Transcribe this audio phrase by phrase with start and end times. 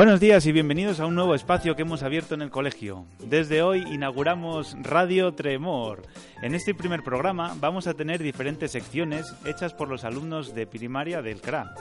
[0.00, 3.04] Buenos días y bienvenidos a un nuevo espacio que hemos abierto en el colegio.
[3.18, 6.04] Desde hoy inauguramos Radio Tremor.
[6.40, 11.20] En este primer programa vamos a tener diferentes secciones hechas por los alumnos de primaria
[11.20, 11.74] del CRA.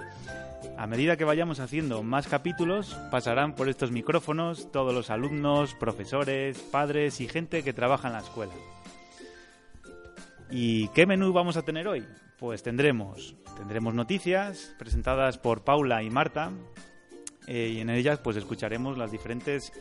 [0.78, 6.60] A medida que vayamos haciendo más capítulos, pasarán por estos micrófonos todos los alumnos, profesores,
[6.60, 8.54] padres y gente que trabaja en la escuela.
[10.52, 12.06] ¿Y qué menú vamos a tener hoy?
[12.38, 16.52] Pues tendremos, tendremos noticias presentadas por Paula y Marta,
[17.50, 19.74] eh, y en ellas pues escucharemos las diferentes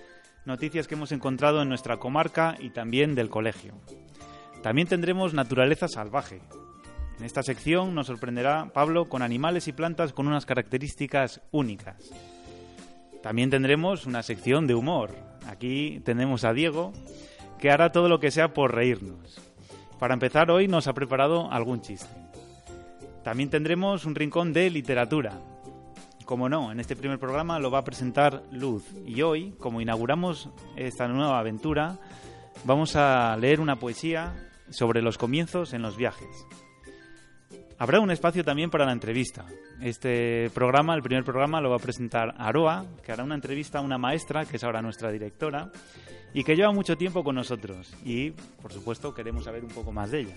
[0.46, 3.74] noticias que hemos encontrado en nuestra comarca y también del colegio.
[4.62, 6.40] También tendremos naturaleza salvaje.
[7.18, 12.10] En esta sección nos sorprenderá Pablo con animales y plantas con unas características únicas.
[13.22, 15.14] También tendremos una sección de humor.
[15.46, 16.94] Aquí tenemos a Diego,
[17.58, 19.42] que hará todo lo que sea por reírnos.
[19.98, 22.08] Para empezar, hoy nos ha preparado algún chiste.
[23.24, 25.38] También tendremos un rincón de literatura,
[26.28, 28.84] como no, en este primer programa lo va a presentar Luz.
[29.06, 31.96] Y hoy, como inauguramos esta nueva aventura,
[32.64, 36.28] vamos a leer una poesía sobre los comienzos en los viajes.
[37.78, 39.46] Habrá un espacio también para la entrevista.
[39.80, 43.80] Este programa, el primer programa, lo va a presentar Aroa, que hará una entrevista a
[43.80, 45.72] una maestra, que es ahora nuestra directora,
[46.34, 47.94] y que lleva mucho tiempo con nosotros.
[48.04, 50.36] Y, por supuesto, queremos saber un poco más de ella.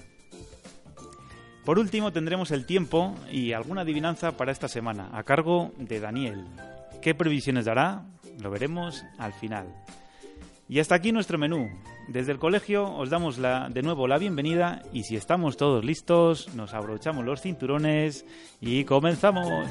[1.66, 6.46] Por último, tendremos el tiempo y alguna adivinanza para esta semana, a cargo de Daniel.
[7.02, 8.04] ¿Qué previsiones dará?
[8.40, 9.68] Lo veremos al final.
[10.68, 11.70] Y hasta aquí nuestro menú.
[12.08, 16.54] Desde el colegio os damos la, de nuevo la bienvenida y si estamos todos listos,
[16.56, 18.26] nos abrochamos los cinturones
[18.60, 19.68] y comenzamos.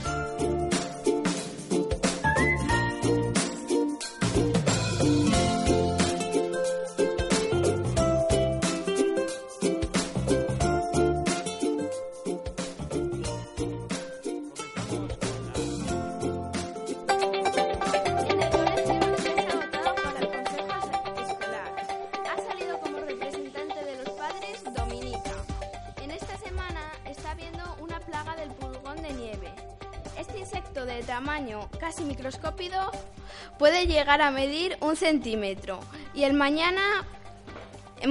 [33.58, 35.80] Puede llegar a medir un centímetro
[36.14, 37.06] y el mañana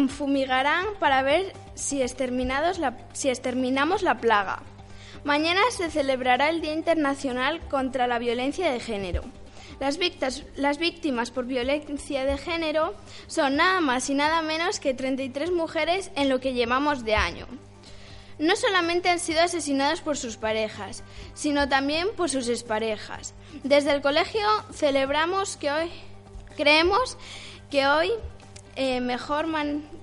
[0.09, 2.79] fumigarán para ver si, exterminados
[3.13, 4.61] si exterminamos la plaga.
[5.23, 9.23] Mañana se celebrará el Día Internacional contra la Violencia de Género.
[9.79, 12.93] Las víctimas, las víctimas por violencia de género
[13.27, 17.47] son nada más y nada menos que 33 mujeres en lo que llevamos de año
[18.39, 23.33] no solamente han sido asesinados por sus parejas, sino también por sus exparejas.
[23.63, 24.41] Desde el colegio
[24.73, 25.91] celebramos que hoy,
[26.55, 27.17] creemos
[27.69, 28.11] que hoy
[28.75, 29.45] eh, mejor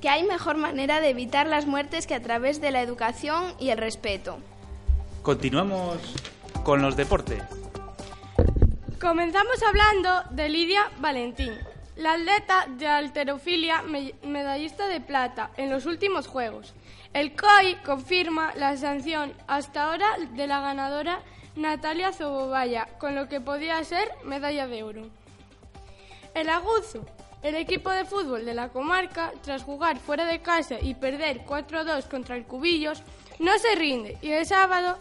[0.00, 3.70] que hay mejor manera de evitar las muertes que a través de la educación y
[3.70, 4.38] el respeto.
[5.22, 5.98] Continuamos
[6.62, 7.42] con los deportes.
[9.00, 11.52] Comenzamos hablando de Lidia Valentín,
[11.96, 13.82] la atleta de alterofilia
[14.22, 16.74] medallista de plata en los últimos Juegos.
[17.16, 21.22] El COI confirma la sanción hasta ahora de la ganadora
[21.54, 25.08] Natalia Zobobaya, con lo que podía ser medalla de oro.
[26.34, 27.06] El Aguzo,
[27.42, 32.06] el equipo de fútbol de la comarca, tras jugar fuera de casa y perder 4-2
[32.06, 33.02] contra el Cubillos,
[33.38, 34.98] no se rinde y el sábado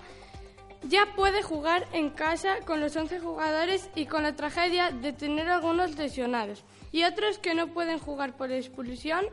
[0.84, 5.50] ya puede jugar en casa con los 11 jugadores y con la tragedia de tener
[5.50, 9.26] algunos lesionados y otros que no pueden jugar por expulsión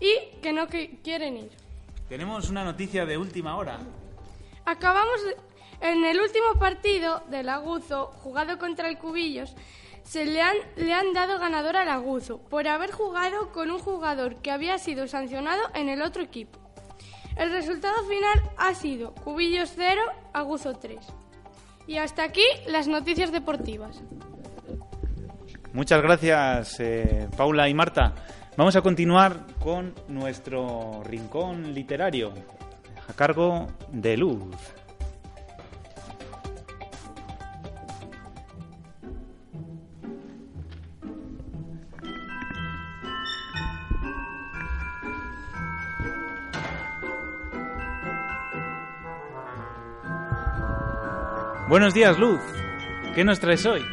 [0.00, 1.67] y que no quieren ir.
[2.08, 3.78] Tenemos una noticia de última hora.
[4.64, 5.20] Acabamos
[5.80, 9.54] en el último partido del Aguzo, jugado contra el Cubillos,
[10.04, 14.36] se le han, le han dado ganador al Aguzo por haber jugado con un jugador
[14.36, 16.58] que había sido sancionado en el otro equipo.
[17.36, 20.00] El resultado final ha sido Cubillos 0,
[20.32, 20.98] Aguzo 3.
[21.86, 24.02] Y hasta aquí las noticias deportivas.
[25.72, 28.14] Muchas gracias, eh, Paula y Marta.
[28.58, 32.32] Vamos a continuar con nuestro rincón literario
[33.08, 34.42] a cargo de Luz.
[51.68, 52.40] Buenos días, Luz.
[53.14, 53.84] ¿Qué nos traes hoy?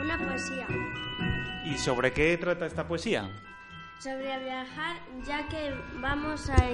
[0.00, 0.68] Una poesía.
[1.64, 3.28] ¿Y sobre qué trata esta poesía?
[3.98, 4.96] Sobre viajar,
[5.26, 6.68] ya que vamos a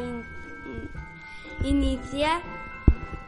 [1.64, 2.40] iniciar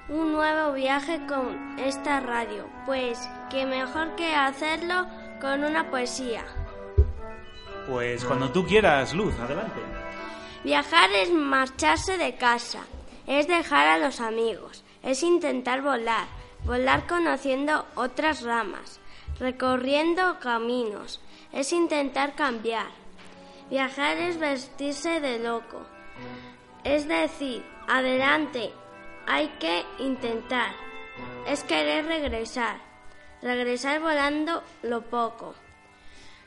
[0.08, 2.66] un nuevo viaje con esta radio.
[2.86, 3.18] Pues
[3.50, 5.06] qué mejor que hacerlo
[5.40, 6.44] con una poesía.
[7.88, 9.80] Pues cuando tú quieras, Luz, adelante.
[10.64, 12.80] Viajar es marcharse de casa,
[13.26, 16.26] es dejar a los amigos, es intentar volar,
[16.64, 19.00] volar conociendo otras ramas,
[19.40, 21.20] recorriendo caminos,
[21.52, 23.01] es intentar cambiar.
[23.70, 25.86] Viajar es vestirse de loco,
[26.84, 28.72] es decir, adelante,
[29.26, 30.72] hay que intentar,
[31.46, 32.80] es querer regresar,
[33.40, 35.54] regresar volando lo poco,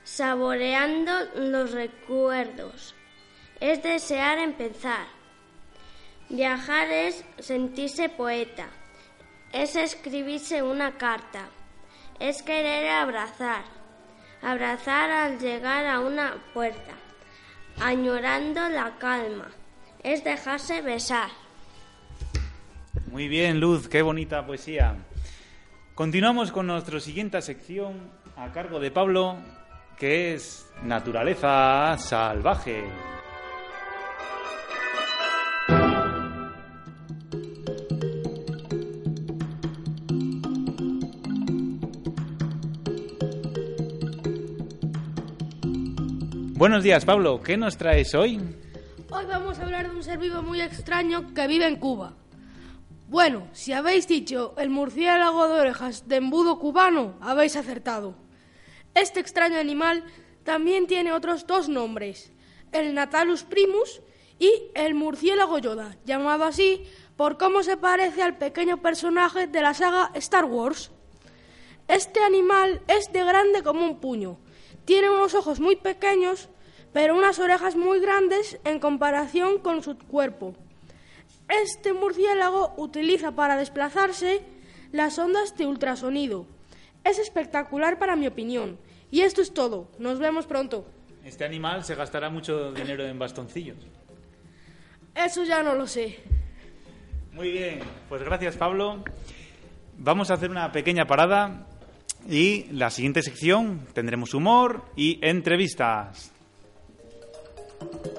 [0.03, 2.95] saboreando los recuerdos,
[3.59, 5.07] es desear empezar.
[6.29, 8.67] Viajar es sentirse poeta,
[9.51, 11.49] es escribirse una carta,
[12.19, 13.63] es querer abrazar,
[14.41, 16.93] abrazar al llegar a una puerta,
[17.79, 19.51] añorando la calma,
[20.03, 21.29] es dejarse besar.
[23.11, 24.95] Muy bien, Luz, qué bonita poesía.
[25.93, 29.37] Continuamos con nuestra siguiente sección a cargo de Pablo,
[29.97, 32.83] que es Naturaleza Salvaje.
[46.65, 47.43] Buenos días, Pablo.
[47.43, 48.39] ¿Qué nos traes hoy?
[49.11, 52.15] Hoy vamos a hablar de un ser vivo muy extraño que vive en Cuba.
[53.07, 58.15] Bueno, si habéis dicho el murciélago de orejas de embudo cubano, habéis acertado.
[58.95, 60.05] Este extraño animal
[60.43, 62.33] también tiene otros dos nombres,
[62.71, 64.01] el Natalus primus
[64.39, 66.81] y el murciélago Yoda, llamado así
[67.15, 70.89] por cómo se parece al pequeño personaje de la saga Star Wars.
[71.87, 74.39] Este animal es de grande como un puño,
[74.85, 76.49] tiene unos ojos muy pequeños
[76.95, 80.55] pero unas orejas muy grandes en comparación con su cuerpo.
[81.49, 84.41] Este murciélago utiliza para desplazarse
[84.93, 86.47] las ondas de ultrasonido.
[87.03, 88.77] Es espectacular para mi opinión.
[89.11, 89.89] Y esto es todo.
[89.99, 90.85] Nos vemos pronto.
[91.25, 93.75] Este animal se gastará mucho dinero en bastoncillos.
[95.13, 96.19] Eso ya no lo sé.
[97.33, 99.03] Muy bien, pues gracias Pablo.
[99.97, 101.67] Vamos a hacer una pequeña parada
[102.25, 106.31] y la siguiente sección tendremos humor y entrevistas.
[107.91, 108.14] thank you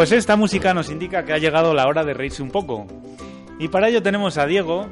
[0.00, 2.86] Pues esta música nos indica que ha llegado la hora de reírse un poco.
[3.58, 4.86] Y para ello tenemos a Diego,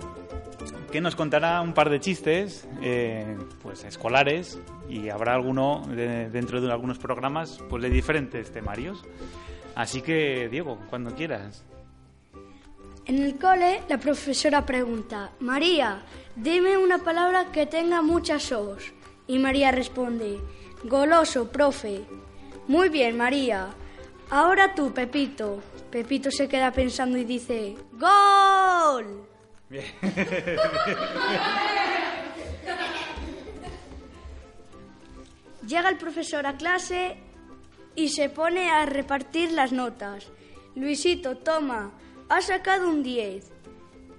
[0.93, 6.71] que nos contará un par de chistes eh, pues escolares y habrá alguno dentro de
[6.71, 9.03] algunos programas pues de diferentes temarios.
[9.75, 11.65] Así que, Diego, cuando quieras.
[13.07, 16.03] En el cole, la profesora pregunta, María,
[16.37, 18.93] dime una palabra que tenga muchas os.
[19.27, 20.39] Y María responde,
[20.85, 22.03] goloso, profe.
[22.67, 23.69] Muy bien, María.
[24.31, 25.63] Ahora tú, Pepito.
[25.91, 29.27] Pepito se queda pensando y dice, ¡Gol!
[35.67, 37.17] Llega el profesor a clase
[37.95, 40.27] y se pone a repartir las notas.
[40.75, 41.93] Luisito, toma,
[42.29, 43.51] has sacado un 10.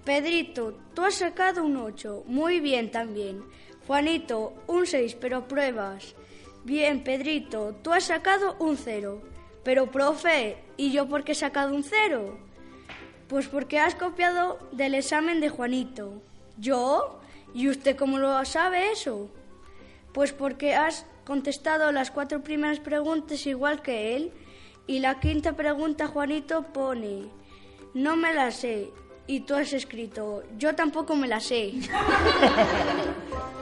[0.03, 2.23] Pedrito, tú has sacado un 8.
[2.27, 3.43] Muy bien también.
[3.87, 6.15] Juanito, un 6, pero pruebas.
[6.63, 9.21] Bien, Pedrito, tú has sacado un 0.
[9.63, 12.37] Pero, profe, ¿y yo por qué he sacado un cero?
[13.27, 16.21] Pues porque has copiado del examen de Juanito.
[16.57, 17.19] ¿Yo?
[17.53, 19.29] ¿Y usted cómo lo sabe eso?
[20.13, 24.31] Pues porque has contestado las cuatro primeras preguntas igual que él
[24.87, 27.29] y la quinta pregunta Juanito pone,
[27.93, 28.89] no me la sé.
[29.27, 31.73] Y tú has escrito, yo tampoco me la sé.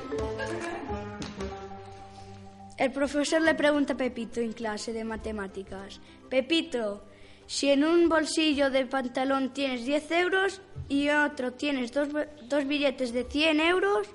[2.78, 7.04] El profesor le pregunta a Pepito en clase de matemáticas, Pepito,
[7.48, 12.10] si en un bolsillo de pantalón tienes 10 euros y en otro tienes dos,
[12.44, 14.08] dos billetes de 100 euros,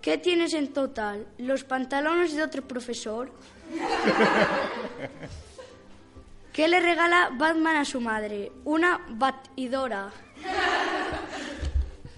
[0.00, 1.26] ¿qué tienes en total?
[1.38, 3.30] ¿Los pantalones de otro profesor?
[6.52, 8.50] ¿Qué le regala Batman a su madre?
[8.64, 10.10] Una batidora.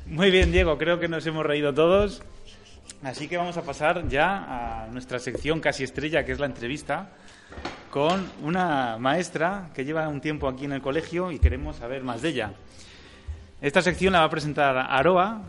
[0.06, 2.22] Muy bien, Diego, creo que nos hemos reído todos.
[3.06, 7.10] Así que vamos a pasar ya a nuestra sección casi estrella, que es la entrevista,
[7.88, 12.20] con una maestra que lleva un tiempo aquí en el colegio y queremos saber más
[12.20, 12.52] de ella.
[13.60, 15.40] Esta sección la va a presentar Aroa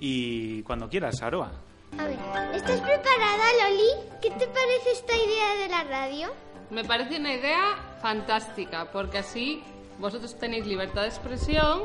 [0.00, 1.52] y cuando quieras, Aroa.
[1.98, 2.16] A ver,
[2.54, 4.08] ¿estás preparada, Loli?
[4.22, 6.28] ¿Qué te parece esta idea de la radio?
[6.70, 9.62] Me parece una idea fantástica, porque así
[9.98, 11.82] vosotros tenéis libertad de expresión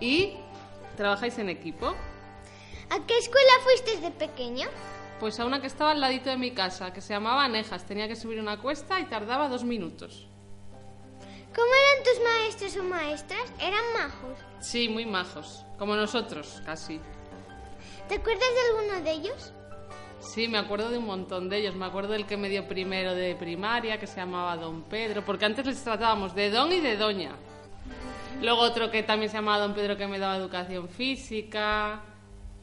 [0.00, 0.32] y
[0.96, 1.94] trabajáis en equipo.
[2.90, 4.68] ¿A qué escuela fuiste de pequeño?
[5.20, 7.84] Pues a una que estaba al ladito de mi casa, que se llamaba Anejas.
[7.84, 10.26] Tenía que subir una cuesta y tardaba dos minutos.
[11.54, 13.52] ¿Cómo eran tus maestros o maestras?
[13.58, 14.38] ¿Eran majos?
[14.60, 15.64] Sí, muy majos.
[15.78, 17.00] Como nosotros, casi.
[18.08, 19.52] ¿Te acuerdas de alguno de ellos?
[20.20, 21.74] Sí, me acuerdo de un montón de ellos.
[21.74, 25.44] Me acuerdo del que me dio primero de primaria, que se llamaba Don Pedro, porque
[25.44, 27.32] antes les tratábamos de don y de doña.
[28.40, 32.02] Luego otro que también se llamaba Don Pedro, que me daba educación física.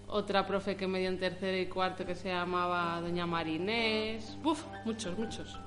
[0.08, 4.38] Otra profe que me dio en tercero y cuarto, que se llamaba Doña Marinés.
[4.44, 5.60] Uf, muchos, muchos.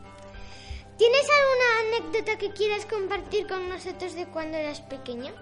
[0.97, 5.33] ¿Tienes alguna anécdota que quieras compartir con nosotros de cuando eras pequeño?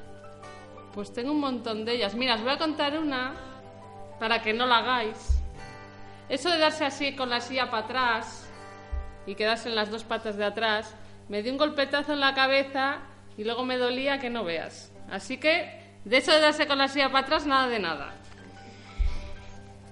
[0.92, 2.14] Pues tengo un montón de ellas.
[2.14, 3.34] Mira, os voy a contar una
[4.18, 5.40] para que no la hagáis.
[6.28, 8.48] Eso de darse así con la silla para atrás
[9.26, 10.94] y quedarse en las dos patas de atrás,
[11.28, 12.98] me dio un golpetazo en la cabeza
[13.36, 14.92] y luego me dolía que no veas.
[15.10, 18.14] Así que de eso de darse con la silla para atrás, nada de nada.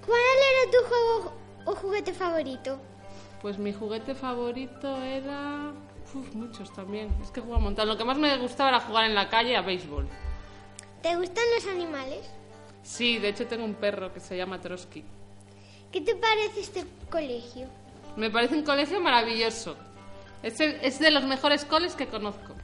[0.06, 1.32] ¿Cuál era tu juego
[1.66, 2.78] o juguete favorito?
[3.40, 5.72] Pues mi juguete favorito era...
[6.14, 7.08] Uf, muchos también.
[7.22, 7.88] Es que jugaba un montón.
[7.88, 10.06] Lo que más me gustaba era jugar en la calle a béisbol.
[11.02, 12.30] ¿Te gustan los animales?
[12.82, 15.04] Sí, de hecho tengo un perro que se llama Trotsky.
[15.90, 17.66] ¿Qué te parece este colegio?
[18.16, 19.76] Me parece un colegio maravilloso.
[20.42, 22.54] Es, el- es de los mejores coles que conozco.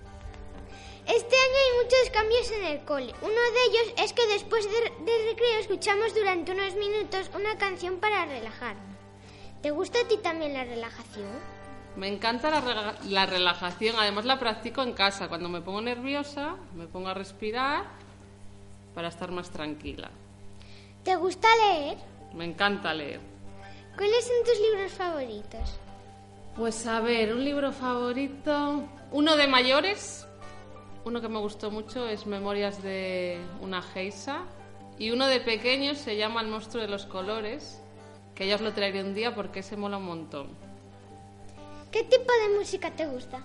[1.06, 3.14] Este año hay muchos cambios en el cole.
[3.22, 7.98] Uno de ellos es que después de- del recreo escuchamos durante unos minutos una canción
[7.98, 8.96] para relajarnos.
[9.62, 11.28] ¿Te gusta a ti también la relajación?
[11.96, 15.28] Me encanta la, rela- la relajación, además la practico en casa.
[15.28, 17.84] Cuando me pongo nerviosa, me pongo a respirar
[18.94, 20.10] para estar más tranquila.
[21.02, 21.98] ¿Te gusta leer?
[22.34, 23.20] Me encanta leer.
[23.96, 25.78] ¿Cuáles son tus libros favoritos?
[26.56, 28.84] Pues a ver, un libro favorito.
[29.10, 30.26] Uno de mayores.
[31.04, 34.44] Uno que me gustó mucho es Memorias de una geisa.
[34.98, 37.80] Y uno de pequeños se llama El monstruo de los colores.
[38.34, 40.48] Que ya os lo traeré un día porque se mola un montón.
[41.90, 43.40] ¿Qué tipo de música te gusta?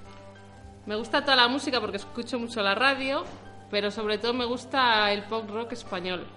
[0.85, 3.23] Me gusta toda la música porque escucho mucho la radio,
[3.71, 6.27] pero sobre todo me gusta el pop rock español.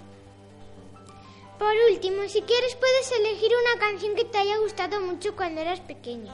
[1.58, 5.80] Por último, si quieres puedes elegir una canción que te haya gustado mucho cuando eras
[5.80, 6.32] pequeño.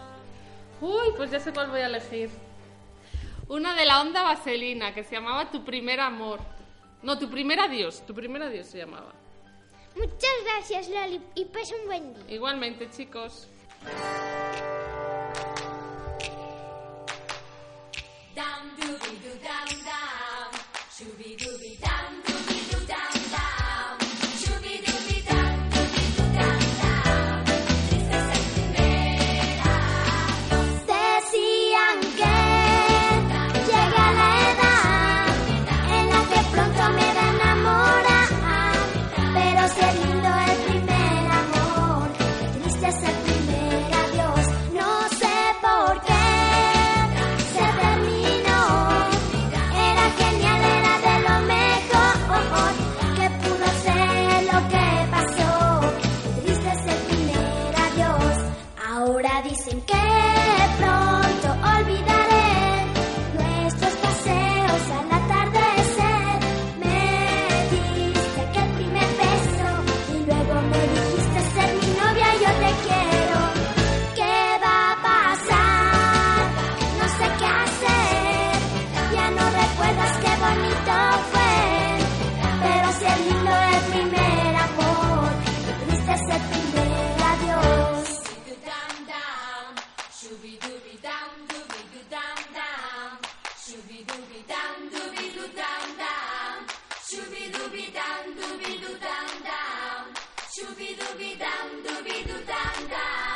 [0.81, 2.31] Uy, pues ya sé cuál voy a elegir.
[3.49, 6.41] Una de la onda vaselina que se llamaba Tu primer amor.
[7.03, 8.03] No, Tu primer adiós.
[8.07, 9.13] Tu primer adiós se llamaba.
[9.97, 12.35] Muchas gracias, Loli, y pasa un buen día.
[12.35, 13.47] Igualmente, chicos.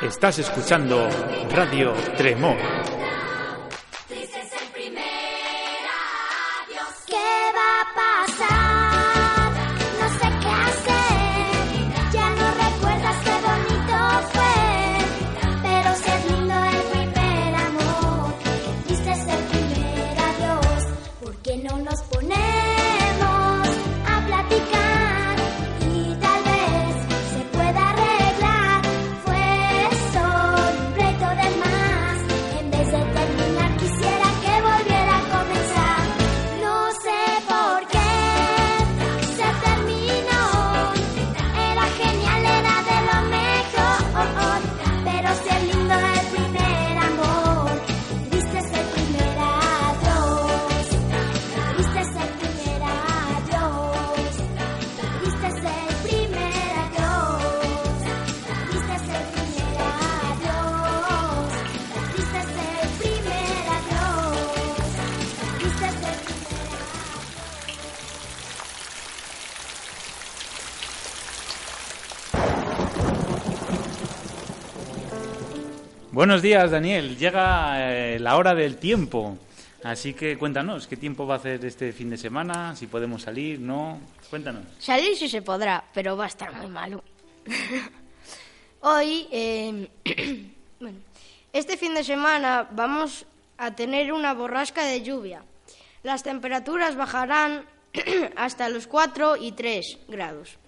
[0.01, 1.09] Estás escuchando
[1.51, 2.88] Radio Tremor.
[76.19, 77.17] Buenos días, Daniel.
[77.17, 79.39] Llega eh, la hora del tiempo.
[79.85, 82.75] Así que cuéntanos, ¿qué tiempo va a hacer este fin de semana?
[82.75, 84.01] Si podemos salir, no.
[84.29, 84.65] Cuéntanos.
[84.81, 87.05] Salir sí se podrá, pero va a estar muy malo.
[88.81, 89.89] Hoy, eh,
[90.81, 90.99] bueno,
[91.53, 93.25] este fin de semana vamos
[93.57, 95.45] a tener una borrasca de lluvia.
[96.03, 97.65] Las temperaturas bajarán
[98.37, 100.59] hasta los 4 y 3 grados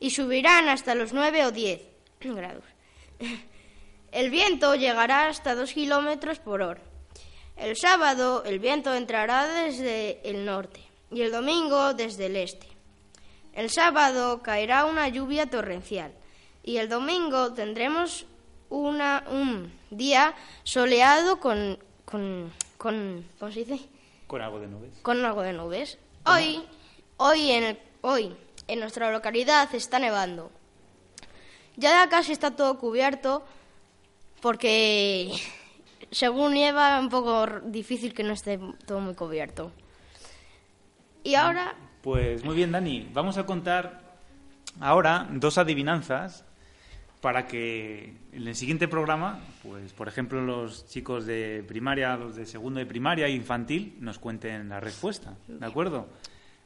[0.00, 1.80] y subirán hasta los 9 o 10
[2.22, 2.64] grados.
[4.22, 6.80] El viento llegará hasta 2 kilómetros por hora.
[7.56, 12.68] El sábado el viento entrará desde el norte y el domingo desde el este.
[13.52, 16.12] El sábado caerá una lluvia torrencial
[16.62, 18.26] y el domingo tendremos
[18.70, 23.80] una, un día soleado con, con, con ¿cómo se dice?
[24.28, 24.92] Con algo de nubes.
[25.02, 25.98] Con algo de nubes.
[26.26, 26.62] Hoy,
[27.16, 28.36] hoy en, el- hoy
[28.68, 30.52] en nuestra localidad está nevando.
[31.76, 33.42] Ya casi está todo cubierto
[34.42, 35.32] porque
[36.10, 39.72] según nieva es un poco difícil que no esté todo muy cubierto.
[41.24, 43.08] Y ahora Pues muy bien, Dani.
[43.14, 44.00] Vamos a contar
[44.80, 46.44] ahora dos adivinanzas
[47.20, 52.44] para que en el siguiente programa, pues por ejemplo los chicos de primaria, los de
[52.44, 55.36] segundo de primaria e infantil, nos cuenten la respuesta.
[55.46, 56.08] ¿De acuerdo?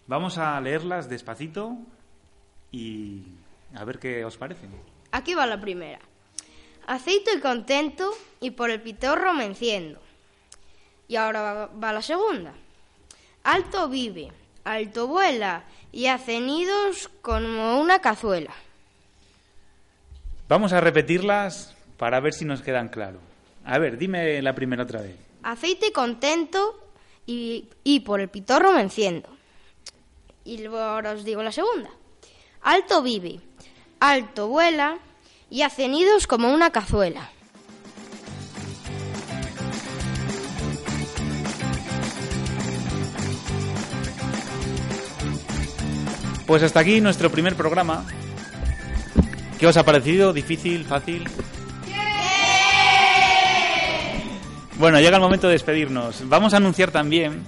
[0.07, 1.77] Vamos a leerlas despacito
[2.73, 3.25] y
[3.75, 4.71] a ver qué os parecen.
[5.13, 5.99] Aquí va la primera.
[6.87, 10.01] Aceito y contento y por el pitorro me enciendo.
[11.09, 12.55] Y ahora va, la segunda.
[13.43, 14.31] Alto vive,
[14.63, 18.53] alto vuela y hace nidos como una cazuela.
[20.49, 23.19] Vamos a repetirlas para ver si nos quedan claro.
[23.65, 25.17] A ver, dime la primera otra vez.
[25.43, 26.81] Aceite y contento
[27.27, 29.29] y, y por el pitorro me enciendo.
[30.45, 31.91] Y luego ahora os digo la segunda.
[32.63, 33.41] Alto vive,
[33.99, 34.99] alto vuela
[35.51, 37.31] y hace nidos como una cazuela.
[46.47, 48.05] Pues hasta aquí nuestro primer programa.
[49.59, 50.33] ¿Qué os ha parecido?
[50.33, 50.85] ¿Difícil?
[50.85, 51.29] ¿Fácil?
[54.79, 56.29] Bueno, llega el momento de despedirnos.
[56.29, 57.43] Vamos a anunciar también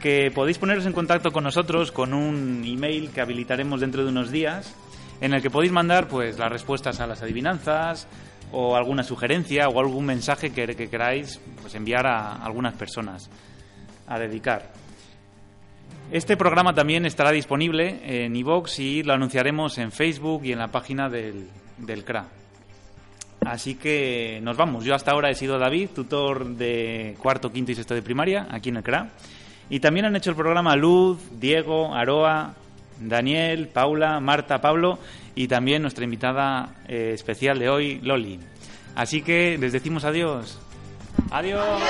[0.00, 4.30] que podéis poneros en contacto con nosotros con un email que habilitaremos dentro de unos
[4.30, 4.74] días
[5.22, 8.08] en el que podéis mandar pues las respuestas a las adivinanzas
[8.50, 13.30] o alguna sugerencia o algún mensaje que, que queráis pues, enviar a algunas personas
[14.08, 14.72] a dedicar.
[16.10, 20.68] Este programa también estará disponible en iVoox y lo anunciaremos en Facebook y en la
[20.68, 22.26] página del, del CRA.
[23.46, 24.84] Así que nos vamos.
[24.84, 28.70] Yo hasta ahora he sido David, tutor de cuarto, quinto y sexto de primaria aquí
[28.70, 29.08] en el CRA.
[29.70, 32.54] Y también han hecho el programa Luz, Diego, Aroa,
[33.00, 34.98] Daniel, Paula, Marta, Pablo
[35.34, 38.38] y también nuestra invitada eh, especial de hoy, Loli.
[38.94, 40.58] Así que les decimos adiós.
[41.30, 41.82] Adiós.